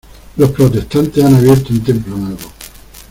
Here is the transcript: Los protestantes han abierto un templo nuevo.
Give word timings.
Los 0.37 0.49
protestantes 0.49 1.23
han 1.23 1.35
abierto 1.35 1.67
un 1.71 1.83
templo 1.83 2.17
nuevo. 2.17 2.49